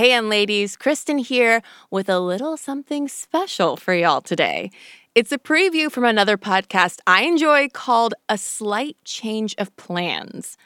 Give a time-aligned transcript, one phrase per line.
[0.00, 4.70] Hey, and ladies, Kristen here with a little something special for y'all today.
[5.14, 10.56] It's a preview from another podcast I enjoy called A Slight Change of Plans.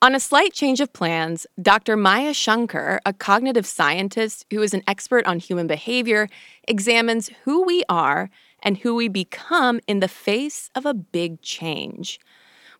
[0.00, 1.98] On A Slight Change of Plans, Dr.
[1.98, 6.26] Maya Shankar, a cognitive scientist who is an expert on human behavior,
[6.66, 8.30] examines who we are
[8.62, 12.18] and who we become in the face of a big change.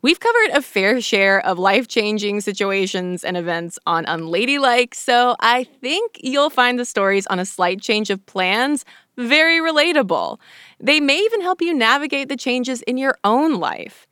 [0.01, 5.65] We've covered a fair share of life changing situations and events on Unladylike, so I
[5.65, 8.85] think you'll find the stories on a slight change of plans
[9.17, 10.39] very relatable.
[10.79, 14.07] They may even help you navigate the changes in your own life.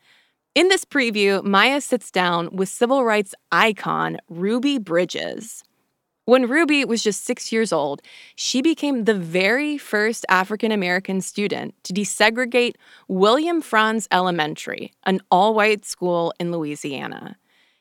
[0.57, 5.63] In this preview, Maya sits down with civil rights icon Ruby Bridges.
[6.27, 8.03] When Ruby was just six years old,
[8.35, 12.75] she became the very first African American student to desegregate
[13.07, 17.37] William Frantz Elementary, an all white school in Louisiana.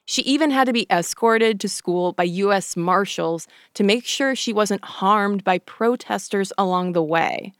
[0.06, 2.78] She even had to be escorted to school by U.S.
[2.78, 7.52] Marshals to make sure she wasn't harmed by protesters along the way.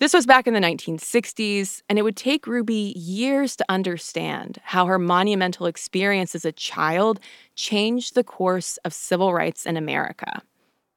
[0.00, 4.86] This was back in the 1960s, and it would take Ruby years to understand how
[4.86, 7.20] her monumental experience as a child
[7.54, 10.40] changed the course of civil rights in America.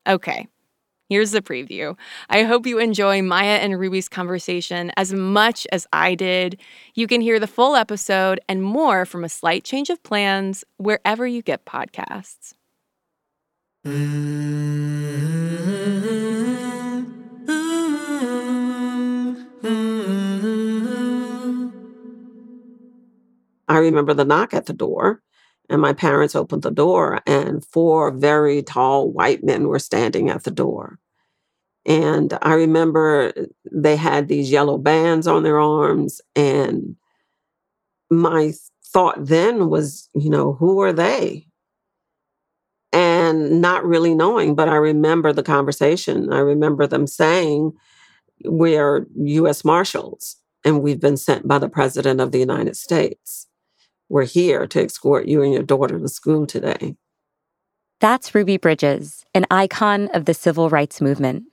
[0.08, 0.48] Okay,
[1.10, 1.98] here's the preview.
[2.30, 6.58] I hope you enjoy Maya and Ruby's conversation as much as I did.
[6.96, 11.28] You can hear the full episode and more from a slight change of plans wherever
[11.28, 12.54] you get podcasts.
[13.86, 13.90] I
[23.86, 25.22] remember the knock at the door,
[25.70, 30.44] and my parents opened the door, and four very tall white men were standing at
[30.44, 31.00] the door.
[31.86, 33.34] And I remember
[33.72, 36.22] they had these yellow bands on their arms.
[36.36, 36.96] And
[38.10, 38.54] my
[38.86, 41.48] thought then was, you know, who are they?
[42.94, 46.32] And not really knowing, but I remember the conversation.
[46.32, 47.74] I remember them saying,
[48.46, 53.48] We are US Marshals and we've been sent by the President of the United States.
[54.14, 56.96] We're here to escort you and your daughter to school today.
[58.00, 61.46] That's Ruby Bridges, an icon of the civil rights movement.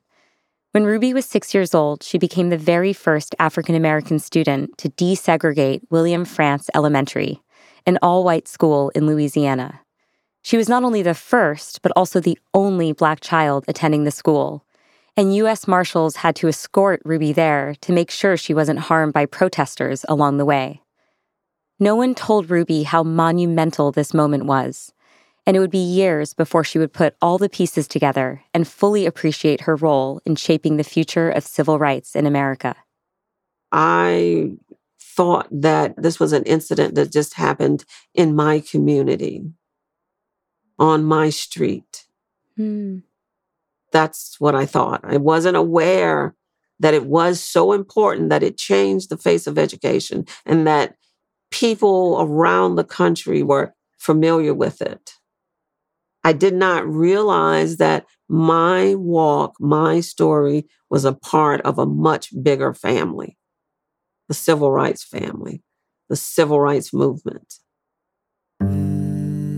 [0.73, 4.91] When Ruby was six years old, she became the very first African American student to
[4.91, 7.41] desegregate William Frantz Elementary,
[7.87, 9.81] an all white school in Louisiana.
[10.43, 14.67] She was not only the first, but also the only Black child attending the school.
[15.17, 15.67] And U.S.
[15.67, 20.37] Marshals had to escort Ruby there to make sure she wasn't harmed by protesters along
[20.37, 20.83] the way.
[21.83, 24.93] No one told Ruby how monumental this moment was,
[25.47, 29.07] and it would be years before she would put all the pieces together and fully
[29.07, 32.77] appreciate her role in shaping the future of civil rights in America.
[33.73, 34.53] I
[35.01, 39.43] thought that this was an incident that just happened in my community,
[40.79, 42.05] on my street.
[42.57, 42.99] Hmm.
[43.91, 45.01] That's what I thought.
[45.03, 46.35] I wasn't aware
[46.79, 50.97] that it was so important that it changed the face of education and that
[51.51, 55.15] people around the country were familiar with it.
[56.23, 62.31] I did not realize that my walk, my story was a part of a much
[62.43, 63.39] bigger family,
[64.29, 65.63] the civil rights family,
[66.09, 67.55] the civil rights movement.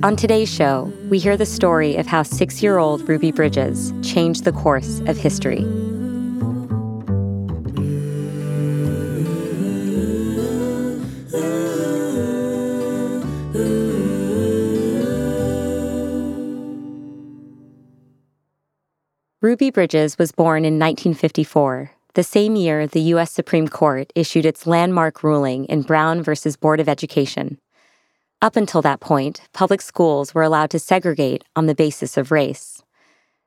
[0.05, 4.45] On today's show, we hear the story of how six year old Ruby Bridges changed
[4.45, 5.92] the course of history.
[19.43, 23.33] Ruby Bridges was born in 1954, the same year the U.S.
[23.33, 26.33] Supreme Court issued its landmark ruling in Brown v.
[26.61, 27.59] Board of Education.
[28.41, 32.85] Up until that point, public schools were allowed to segregate on the basis of race.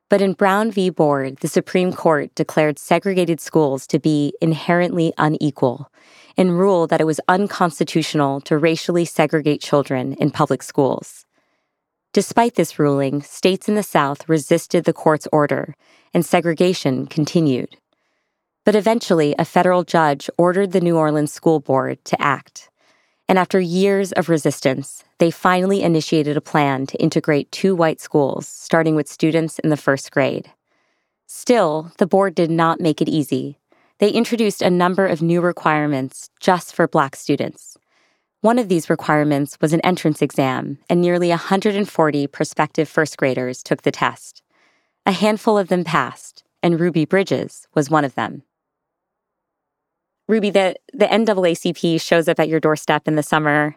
[0.09, 0.89] But in Brown v.
[0.89, 5.89] Board, the Supreme Court declared segregated schools to be inherently unequal
[6.35, 11.24] and ruled that it was unconstitutional to racially segregate children in public schools.
[12.15, 15.75] Despite this ruling, states in the South resisted the court's order,
[16.13, 17.75] and segregation continued.
[18.63, 22.69] But eventually, a federal judge ordered the New Orleans School Board to act.
[23.27, 28.47] And after years of resistance, they finally initiated a plan to integrate two white schools,
[28.47, 30.49] starting with students in the first grade.
[31.27, 33.59] Still, the board did not make it easy.
[33.99, 37.74] They introduced a number of new requirements just for Black students.
[38.45, 43.81] One of these requirements was an entrance exam, and nearly 140 prospective first graders took
[43.81, 44.43] the test.
[45.07, 48.43] A handful of them passed, and Ruby Bridges was one of them.
[50.27, 53.75] Ruby, the, the NAACP shows up at your doorstep in the summer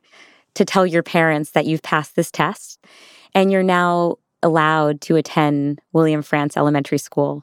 [0.52, 2.84] to tell your parents that you've passed this test,
[3.34, 7.42] and you're now allowed to attend William Frantz Elementary School.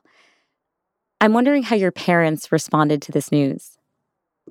[1.19, 3.80] I'm wondering how your parents responded to this news.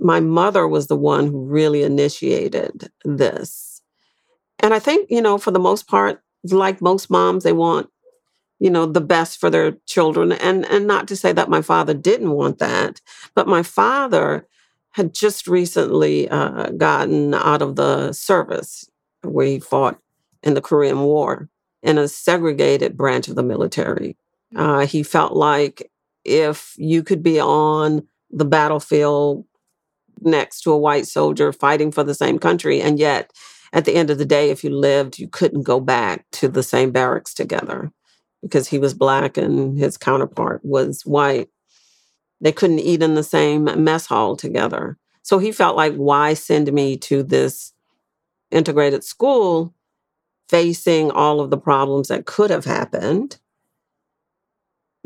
[0.01, 3.83] My mother was the one who really initiated this.
[4.61, 7.89] And I think, you know, for the most part, like most moms, they want,
[8.59, 10.33] you know, the best for their children.
[10.33, 13.01] And and not to say that my father didn't want that,
[13.35, 14.47] but my father
[14.93, 18.89] had just recently uh, gotten out of the service
[19.23, 19.99] where he fought
[20.43, 21.49] in the Korean War
[21.83, 24.17] in a segregated branch of the military.
[24.55, 24.61] Mm.
[24.61, 25.91] Uh, he felt like
[26.25, 29.45] if you could be on the battlefield
[30.21, 33.33] next to a white soldier fighting for the same country, and yet
[33.73, 36.63] at the end of the day, if you lived, you couldn't go back to the
[36.63, 37.91] same barracks together
[38.41, 41.49] because he was black and his counterpart was white.
[42.41, 44.97] They couldn't eat in the same mess hall together.
[45.23, 47.73] So he felt like, why send me to this
[48.51, 49.75] integrated school
[50.49, 53.39] facing all of the problems that could have happened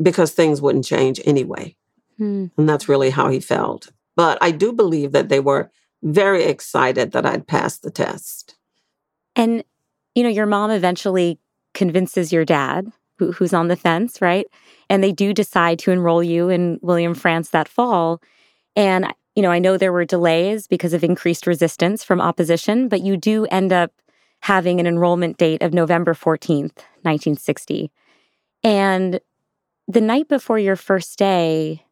[0.01, 1.75] because things wouldn't change anyway.
[2.17, 2.47] Hmm.
[2.57, 3.91] And that's really how he felt.
[4.19, 5.71] But I do believe that they were
[6.03, 8.57] very excited that I'd passed the test.
[9.33, 9.63] And,
[10.13, 11.39] you know, your mom eventually
[11.73, 14.45] convinces your dad, who, who's on the fence, right?
[14.89, 18.21] And they do decide to enroll you in William Frantz that fall.
[18.75, 22.99] And, you know, I know there were delays because of increased resistance from opposition, but
[22.99, 23.93] you do end up
[24.41, 27.89] having an enrollment date of November 14th, 1960.
[28.65, 29.21] And
[29.87, 31.85] the night before your first day,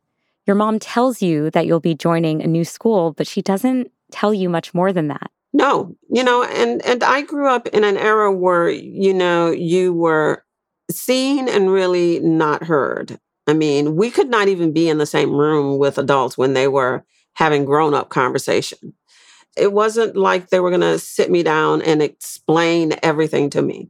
[0.48, 4.34] your mom tells you that you'll be joining a new school, but she doesn't tell
[4.34, 5.30] you much more than that.
[5.54, 9.94] No, you know, and and I grew up in an era where you know you
[9.94, 10.44] were
[10.90, 13.20] seen and really not heard.
[13.48, 16.68] I mean, we could not even be in the same room with adults when they
[16.68, 18.94] were having grown-up conversation.
[19.56, 23.90] It wasn't like they were going to sit me down and explain everything to me.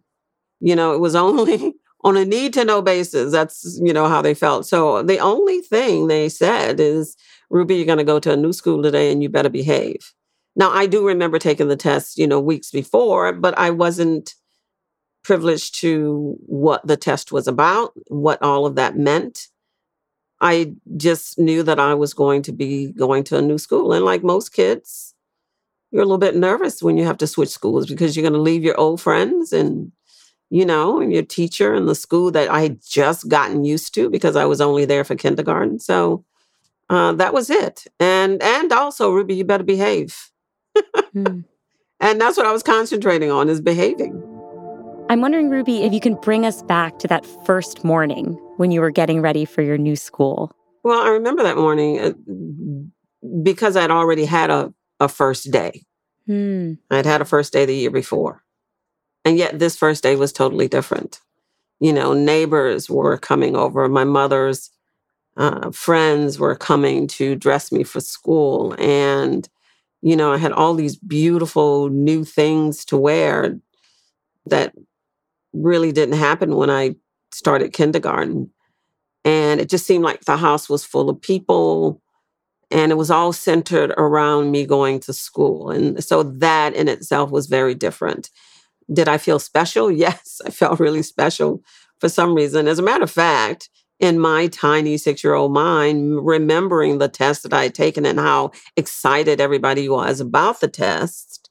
[0.60, 1.74] You know, it was only
[2.07, 3.33] on a need to know basis.
[3.33, 4.65] That's, you know, how they felt.
[4.65, 7.18] So the only thing they said is,
[7.50, 10.13] Ruby, you're going to go to a new school today and you better behave.
[10.56, 14.36] Now, I do remember taking the test, you know, weeks before, but I wasn't
[15.25, 19.48] privileged to what the test was about, what all of that meant.
[20.39, 23.92] I just knew that I was going to be going to a new school.
[23.92, 25.13] And like most kids,
[25.92, 28.39] you're a little bit nervous when you have to switch schools because you're going to
[28.39, 29.92] leave your old friends and
[30.50, 34.10] you know, and your teacher and the school that I had just gotten used to
[34.10, 35.80] because I was only there for kindergarten.
[35.80, 36.24] So
[36.90, 37.86] uh, that was it.
[38.00, 40.32] And and also, Ruby, you better behave.
[41.16, 41.44] mm.
[42.00, 44.22] And that's what I was concentrating on is behaving.
[45.10, 48.82] I'm wondering, Ruby, if you can bring us back to that first morning when you
[48.82, 50.52] were getting ready for your new school.
[50.84, 52.14] Well, I remember that morning uh,
[53.42, 55.86] because I'd already had a, a first day.
[56.28, 56.74] Hmm.
[56.92, 58.44] I'd had a first day the year before.
[59.27, 61.19] And yet this first day was totally different.
[61.81, 63.89] You know, neighbors were coming over.
[63.89, 64.71] My mother's
[65.35, 68.74] uh, friends were coming to dress me for school.
[68.79, 69.45] And,
[70.01, 73.59] you know, I had all these beautiful new things to wear
[74.45, 74.74] that
[75.51, 76.95] really didn't happen when I
[77.33, 78.50] started kindergarten.
[79.25, 82.01] And it just seemed like the house was full of people
[82.71, 85.69] and it was all centered around me going to school.
[85.69, 88.29] And so that in itself was very different.
[88.92, 89.92] Did I feel special?
[90.07, 91.62] Yes, I felt really special
[92.00, 92.68] for some reason.
[92.68, 93.69] As a matter of fact,
[94.00, 98.20] in my tiny six year old mind, remembering the test that I had taken and
[98.20, 101.50] how excited everybody was about the test,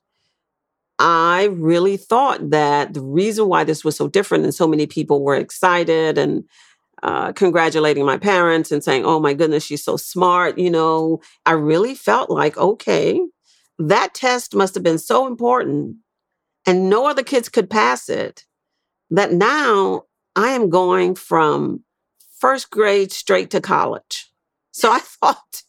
[0.99, 5.23] I really thought that the reason why this was so different and so many people
[5.23, 6.45] were excited and
[7.03, 11.53] uh, congratulating my parents and saying, oh my goodness, she's so smart, you know, I
[11.53, 13.21] really felt like, okay,
[13.79, 15.97] that test must have been so important
[16.67, 18.45] and no other kids could pass it,
[19.11, 20.03] that now
[20.35, 21.85] I am going from
[22.39, 24.31] first grade straight to college.
[24.73, 25.63] So I thought,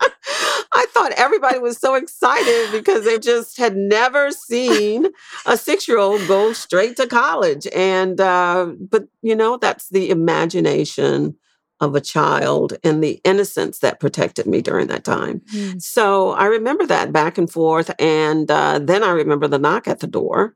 [0.00, 5.08] I thought everybody was so excited because they just had never seen
[5.46, 7.66] a six year old go straight to college.
[7.74, 11.36] And, uh, but you know, that's the imagination
[11.80, 15.40] of a child and the innocence that protected me during that time.
[15.54, 15.80] Mm.
[15.80, 17.90] So I remember that back and forth.
[17.98, 20.54] And uh, then I remember the knock at the door.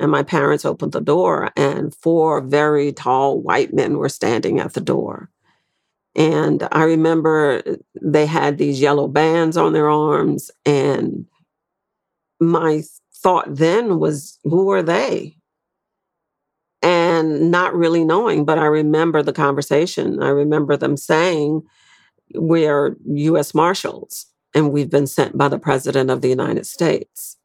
[0.00, 4.74] And my parents opened the door, and four very tall white men were standing at
[4.74, 5.30] the door.
[6.16, 7.62] And I remember
[8.02, 10.50] they had these yellow bands on their arms.
[10.66, 11.26] And
[12.40, 12.82] my
[13.14, 15.36] thought then was, who are they?
[17.14, 18.44] And not really knowing.
[18.44, 20.22] But I remember the conversation.
[20.22, 21.62] I remember them saying,
[22.34, 27.36] We are US Marshals and we've been sent by the President of the United States.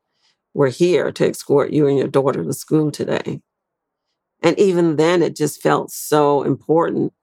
[0.53, 3.41] We're here to escort you and your daughter to school today.
[4.41, 7.13] And even then, it just felt so important.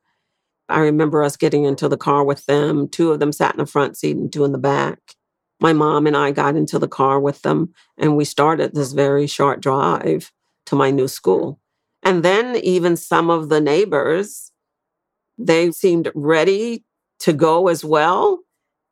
[0.68, 2.88] I remember us getting into the car with them.
[2.88, 4.98] Two of them sat in the front seat and two in the back.
[5.60, 9.26] My mom and I got into the car with them, and we started this very
[9.26, 10.30] short drive
[10.66, 11.60] to my new school.
[12.06, 14.52] And then, even some of the neighbors,
[15.36, 16.84] they seemed ready
[17.18, 18.44] to go as well.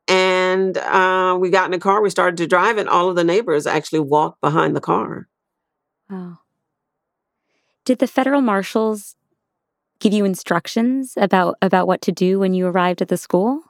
[0.09, 3.23] And uh, we got in the car, we started to drive, and all of the
[3.23, 5.29] neighbors actually walked behind the car.
[6.09, 6.39] Wow.
[7.85, 9.15] Did the federal marshals
[9.99, 13.61] give you instructions about about what to do when you arrived at the school?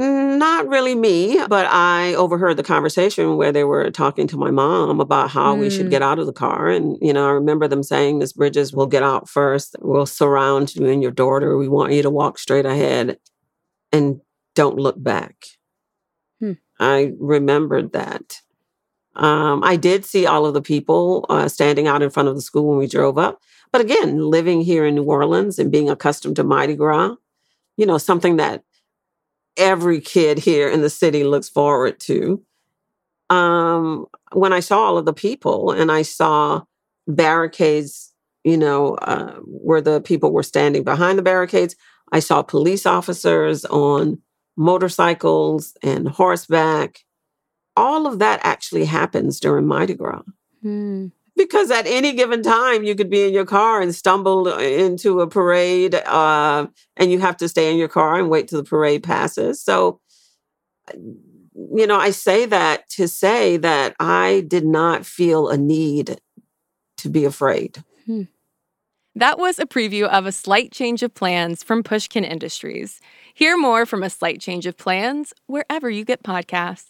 [0.00, 4.98] Not really me, but I overheard the conversation where they were talking to my mom
[4.98, 5.60] about how mm.
[5.60, 6.06] we should get mm.
[6.06, 6.68] out of the car.
[6.68, 9.76] And, you know, I remember them saying, Miss Bridges, we'll get out first.
[9.80, 11.58] We'll surround you and your daughter.
[11.58, 13.18] We want you to walk straight ahead
[13.92, 14.22] and
[14.54, 15.36] don't look back.
[16.40, 16.52] Hmm.
[16.78, 18.40] I remembered that.
[19.16, 22.40] Um, I did see all of the people uh, standing out in front of the
[22.40, 23.42] school when we drove up.
[23.70, 27.16] But again, living here in New Orleans and being accustomed to Mardi Gras,
[27.76, 28.64] you know, something that
[29.56, 32.42] every kid here in the city looks forward to.
[33.28, 36.62] Um, when I saw all of the people and I saw
[37.06, 38.12] barricades,
[38.44, 41.76] you know, uh, where the people were standing behind the barricades,
[42.12, 44.20] I saw police officers on
[44.56, 47.04] motorcycles and horseback.
[47.76, 50.22] All of that actually happens during Mardi Gras.
[50.62, 51.08] Hmm
[51.44, 55.26] because at any given time you could be in your car and stumble into a
[55.26, 56.66] parade uh,
[56.96, 59.62] and you have to stay in your car and wait till the parade passes.
[59.62, 60.00] So
[60.94, 66.18] you know i say that to say that i did not feel a need
[66.96, 67.82] to be afraid.
[68.06, 68.22] Hmm.
[69.14, 73.00] that was a preview of a slight change of plans from pushkin industries.
[73.34, 76.89] Hear more from a slight change of plans wherever you get podcasts